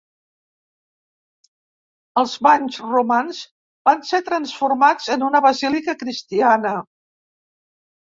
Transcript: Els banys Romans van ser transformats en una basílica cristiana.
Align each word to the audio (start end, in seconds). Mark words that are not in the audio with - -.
Els 2.23 2.33
banys 2.49 2.81
Romans 2.87 3.43
van 3.91 4.03
ser 4.11 4.25
transformats 4.33 5.15
en 5.19 5.29
una 5.31 5.47
basílica 5.51 5.99
cristiana. 6.05 6.77